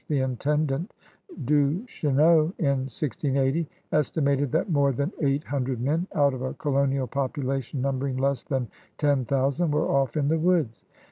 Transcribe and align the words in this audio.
The 0.07 0.21
intendant 0.21 0.95
Duches 1.45 2.11
neau, 2.15 2.51
in 2.57 2.65
1680, 2.89 3.69
estimated 3.91 4.51
that 4.51 4.71
more 4.71 4.91
than 4.93 5.11
eight 5.21 5.43
hundred 5.43 5.79
men, 5.79 6.07
out 6.15 6.33
of 6.33 6.41
a 6.41 6.55
colonial 6.55 7.05
population 7.05 7.83
number 7.83 8.07
ing 8.07 8.17
less 8.17 8.41
than 8.43 8.67
ten 8.97 9.25
thousand, 9.25 9.69
were 9.69 9.87
off 9.87 10.17
in 10.17 10.27
the 10.29 10.39
woods. 10.39 10.83